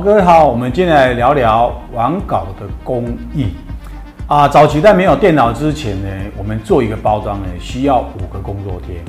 [0.00, 3.04] 各位好，我们今天来聊聊网稿的工
[3.34, 3.48] 艺
[4.28, 4.46] 啊。
[4.46, 9.02] 早期在没有电脑之前呢，我们做一个包装呢，需要五个工作天，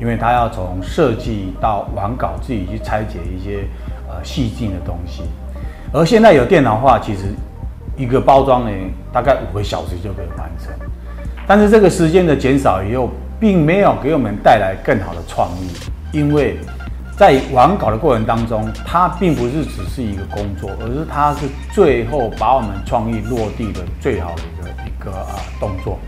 [0.00, 3.64] 因为它要从设计到网稿，自己去拆解一些
[4.08, 5.22] 呃细致的东西。
[5.92, 7.34] 而现在有电脑化，其实
[7.94, 8.70] 一个包装呢，
[9.12, 10.72] 大概五个小时就可以完成。
[11.46, 16.56] 但是这个时间的减少以后，并没有给我们带来更好的创意，因为。
[17.16, 25.98] 在网稿的过程当中，它并不是只是一个工作，而是它是最后把我们创意落地的最好的一个一个啊动作。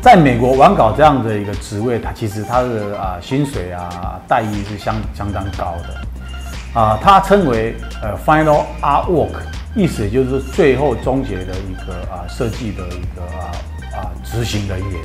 [0.00, 9.34] 在美国，网稿这样的一个职位，它其实它的啊薪水啊待遇是相相当高的啊，它称为呃 final artwork，
[9.76, 13.52] 意思就是最后终结的一个啊设计的一个啊
[13.94, 15.00] 啊执行人员。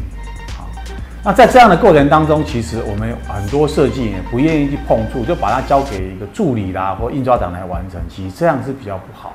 [1.27, 7.99] 那在这样的过程当中，其实我们很多设计也不愿意去碰触，就把它交给一个助理啦或印刷厂来完成。
[8.07, 9.33] 其实这样是比较不好，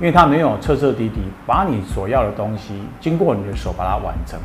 [0.00, 4.40] 因为它没有彻彻底底把你所要的东西经过你的手把它完成。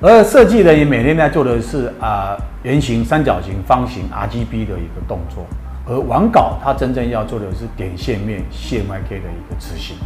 [0.00, 5.44] 而设计人也每天在做的是啊圆形、三角形、方形、RGB 的一个动作，
[5.84, 9.96] 而网稿它真正要做的是点线面、线、YK 的一个执行。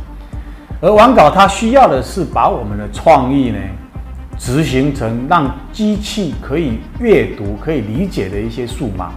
[0.80, 3.58] 而网稿它需要的是把我们的创意呢。
[4.38, 9.12] 执行成让机器可以阅读、可以理解的一些数码，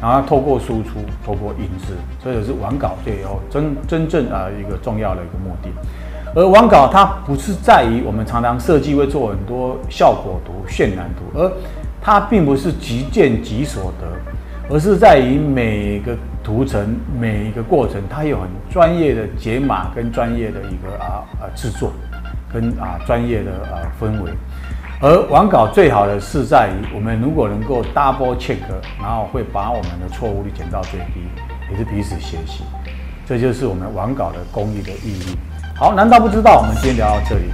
[0.00, 5.68] 然后透过输出、透过印制，这也是网稿最后真真正啊一个重要的一个目的。
[6.34, 11.52] 而网稿它不是在于我们常常设计会做很多效果图、渲染图，而
[12.00, 21.92] 它并不是即见即所得，而是在于每个图层、每一个过程，它有很专业的解码跟专业的一个啊啊制作。
[22.52, 24.30] 跟啊专业的呃氛围，
[25.00, 28.58] 而网稿最好的是在于我们如果能够 double check，
[29.00, 31.26] 然后会把我们的错误率减到最低，
[31.70, 32.64] 也是彼此学习，
[33.26, 35.36] 这就是我们网稿的工艺的意义。
[35.74, 36.58] 好，难道不知道？
[36.58, 37.44] 我们今天聊到这里。